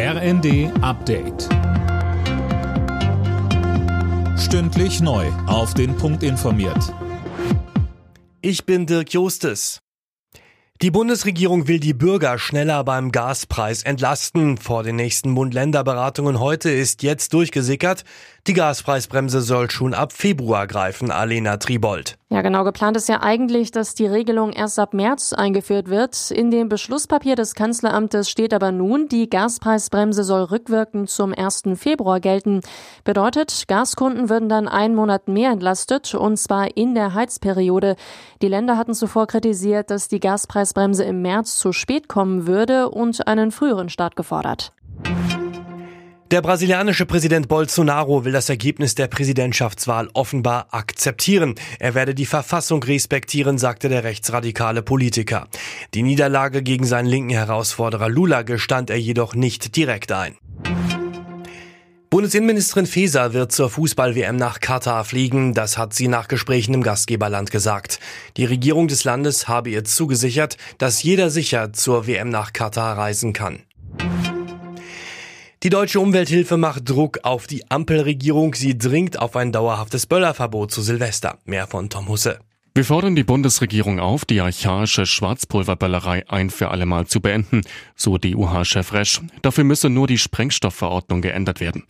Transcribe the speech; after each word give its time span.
RND 0.00 0.70
Update. 0.80 1.48
Stündlich 4.38 5.00
neu. 5.00 5.26
Auf 5.48 5.74
den 5.74 5.96
Punkt 5.96 6.22
informiert. 6.22 6.94
Ich 8.40 8.64
bin 8.64 8.86
Dirk 8.86 9.12
Jostes. 9.12 9.80
Die 10.82 10.92
Bundesregierung 10.92 11.66
will 11.66 11.80
die 11.80 11.94
Bürger 11.94 12.38
schneller 12.38 12.84
beim 12.84 13.10
Gaspreis 13.10 13.82
entlasten. 13.82 14.58
Vor 14.58 14.84
den 14.84 14.94
nächsten 14.94 15.34
Bund-Länder-Beratungen 15.34 16.38
heute 16.38 16.70
ist 16.70 17.02
jetzt 17.02 17.32
durchgesickert. 17.32 18.04
Die 18.46 18.52
Gaspreisbremse 18.52 19.40
soll 19.40 19.68
schon 19.68 19.94
ab 19.94 20.12
Februar 20.12 20.68
greifen, 20.68 21.10
Alena 21.10 21.56
Tribold. 21.56 22.18
Ja, 22.30 22.42
genau. 22.42 22.62
Geplant 22.62 22.94
ist 22.98 23.08
ja 23.08 23.22
eigentlich, 23.22 23.70
dass 23.70 23.94
die 23.94 24.06
Regelung 24.06 24.52
erst 24.52 24.78
ab 24.78 24.92
März 24.92 25.32
eingeführt 25.32 25.88
wird. 25.88 26.30
In 26.30 26.50
dem 26.50 26.68
Beschlusspapier 26.68 27.36
des 27.36 27.54
Kanzleramtes 27.54 28.28
steht 28.28 28.52
aber 28.52 28.70
nun, 28.70 29.08
die 29.08 29.30
Gaspreisbremse 29.30 30.24
soll 30.24 30.42
rückwirkend 30.42 31.08
zum 31.08 31.32
1. 31.32 31.62
Februar 31.76 32.20
gelten. 32.20 32.60
Bedeutet, 33.02 33.64
Gaskunden 33.66 34.28
würden 34.28 34.50
dann 34.50 34.68
einen 34.68 34.94
Monat 34.94 35.28
mehr 35.28 35.52
entlastet, 35.52 36.14
und 36.14 36.36
zwar 36.36 36.76
in 36.76 36.94
der 36.94 37.14
Heizperiode. 37.14 37.96
Die 38.42 38.48
Länder 38.48 38.76
hatten 38.76 38.92
zuvor 38.92 39.26
kritisiert, 39.26 39.90
dass 39.90 40.08
die 40.08 40.20
Gaspreisbremse 40.20 41.04
im 41.04 41.22
März 41.22 41.56
zu 41.56 41.72
spät 41.72 42.08
kommen 42.08 42.46
würde 42.46 42.90
und 42.90 43.26
einen 43.26 43.52
früheren 43.52 43.88
Start 43.88 44.16
gefordert. 44.16 44.72
Der 46.30 46.42
brasilianische 46.42 47.06
Präsident 47.06 47.48
Bolsonaro 47.48 48.26
will 48.26 48.32
das 48.32 48.50
Ergebnis 48.50 48.94
der 48.94 49.06
Präsidentschaftswahl 49.06 50.10
offenbar 50.12 50.66
akzeptieren. 50.72 51.54
Er 51.78 51.94
werde 51.94 52.14
die 52.14 52.26
Verfassung 52.26 52.82
respektieren, 52.82 53.56
sagte 53.56 53.88
der 53.88 54.04
rechtsradikale 54.04 54.82
Politiker. 54.82 55.48
Die 55.94 56.02
Niederlage 56.02 56.62
gegen 56.62 56.84
seinen 56.84 57.06
linken 57.06 57.30
Herausforderer 57.30 58.10
Lula 58.10 58.42
gestand 58.42 58.90
er 58.90 59.00
jedoch 59.00 59.34
nicht 59.34 59.74
direkt 59.74 60.12
ein. 60.12 60.36
Bundesinnenministerin 62.10 62.86
Faeser 62.86 63.32
wird 63.32 63.50
zur 63.52 63.70
Fußball-WM 63.70 64.36
nach 64.36 64.60
Katar 64.60 65.06
fliegen. 65.06 65.54
Das 65.54 65.78
hat 65.78 65.94
sie 65.94 66.08
nach 66.08 66.28
Gesprächen 66.28 66.74
im 66.74 66.82
Gastgeberland 66.82 67.50
gesagt. 67.50 68.00
Die 68.36 68.44
Regierung 68.44 68.88
des 68.88 69.04
Landes 69.04 69.48
habe 69.48 69.70
ihr 69.70 69.84
zugesichert, 69.84 70.58
dass 70.76 71.02
jeder 71.02 71.30
sicher 71.30 71.72
zur 71.72 72.06
WM 72.06 72.28
nach 72.28 72.52
Katar 72.52 72.98
reisen 72.98 73.32
kann. 73.32 73.62
Die 75.68 75.70
deutsche 75.70 76.00
Umwelthilfe 76.00 76.56
macht 76.56 76.88
Druck 76.88 77.18
auf 77.24 77.46
die 77.46 77.70
Ampelregierung. 77.70 78.54
Sie 78.54 78.78
dringt 78.78 79.18
auf 79.18 79.36
ein 79.36 79.52
dauerhaftes 79.52 80.06
Böllerverbot 80.06 80.70
zu 80.70 80.80
Silvester. 80.80 81.36
Mehr 81.44 81.66
von 81.66 81.90
Tom 81.90 82.08
Husse. 82.08 82.38
Wir 82.74 82.86
fordern 82.86 83.14
die 83.14 83.22
Bundesregierung 83.22 84.00
auf, 84.00 84.24
die 84.24 84.40
archaische 84.40 85.04
Schwarzpulverböllerei 85.04 86.26
ein 86.30 86.48
für 86.48 86.70
allemal 86.70 87.06
zu 87.06 87.20
beenden, 87.20 87.60
so 87.94 88.16
DUH-Chef 88.16 88.94
Resch. 88.94 89.20
Dafür 89.42 89.64
müsse 89.64 89.90
nur 89.90 90.06
die 90.06 90.16
Sprengstoffverordnung 90.16 91.20
geändert 91.20 91.60
werden. 91.60 91.84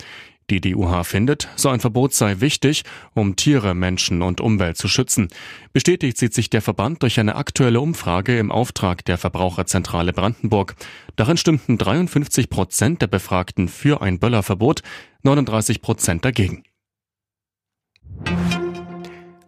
Die 0.51 0.63
DUH 0.63 1.05
findet, 1.05 1.49
so 1.57 1.69
ein 1.69 1.81
Verbot 1.81 2.15
sei 2.15 2.41
wichtig, 2.41 2.85
um 3.13 3.37
Tiere, 3.37 3.75
Menschen 3.75 4.23
und 4.23 4.41
Umwelt 4.41 4.79
zu 4.79 4.89
schützen. 4.89 5.29
Bestätigt 5.75 6.17
sieht 6.17 6.33
sich 6.33 6.49
der 6.49 6.63
Verband 6.63 7.03
durch 7.03 7.21
eine 7.21 7.37
aktuelle 7.37 7.81
Umfrage 7.81 8.39
im 8.39 8.51
Auftrag 8.51 9.05
der 9.05 9.19
Verbraucherzentrale 9.19 10.15
Brandenburg. 10.15 10.75
Darin 11.17 11.37
stimmten 11.37 11.77
53 11.77 12.49
Prozent 12.49 13.03
der 13.03 13.09
Befragten 13.09 13.69
für 13.69 14.01
ein 14.01 14.19
Böllerverbot, 14.19 14.83
39 15.23 15.83
Prozent 15.83 16.25
dagegen. 16.25 16.63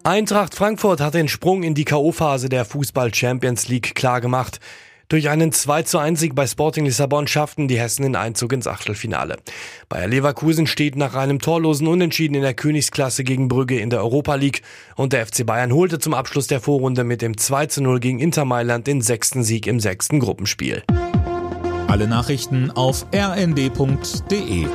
Eintracht 0.03 0.55
Frankfurt 0.55 1.01
hat 1.01 1.15
den 1.15 1.28
Sprung 1.28 1.62
in 1.62 1.75
die 1.75 1.84
K.O.-Phase 1.84 2.48
der 2.48 2.65
Fußball 2.65 3.15
Champions 3.15 3.69
League 3.69 3.95
klargemacht. 3.95 4.61
Durch 5.11 5.28
einen 5.28 5.50
2 5.50 5.83
zu 5.83 5.98
1 5.98 6.20
Sieg 6.20 6.36
bei 6.36 6.47
Sporting 6.47 6.84
Lissabon 6.84 7.27
schafften 7.27 7.66
die 7.66 7.80
Hessen 7.80 8.05
den 8.05 8.14
Einzug 8.14 8.53
ins 8.53 8.69
Achtelfinale. 8.69 9.39
Bayer 9.89 10.06
Leverkusen 10.06 10.69
steht 10.69 10.94
nach 10.94 11.14
einem 11.14 11.41
torlosen 11.41 11.89
Unentschieden 11.89 12.36
in 12.36 12.42
der 12.42 12.55
Königsklasse 12.55 13.25
gegen 13.25 13.48
Brügge 13.48 13.81
in 13.81 13.91
der 13.91 13.98
Europa 13.98 14.36
League 14.36 14.62
und 14.94 15.12
der 15.12 15.27
FC 15.27 15.44
Bayern 15.44 15.72
holte 15.72 15.98
zum 15.98 16.15
Abschluss 16.15 16.47
der 16.47 16.60
Vorrunde 16.60 17.03
mit 17.03 17.22
dem 17.22 17.37
2 17.37 17.66
zu 17.66 17.82
0 17.82 17.98
gegen 17.98 18.21
Inter 18.21 18.44
Mailand 18.44 18.87
den 18.87 19.03
sechsten 19.03 19.43
Sieg 19.43 19.66
im 19.66 19.81
sechsten 19.81 20.21
Gruppenspiel. 20.21 20.84
Alle 21.88 22.06
Nachrichten 22.06 22.71
auf 22.71 23.04
rnd.de 23.12 24.66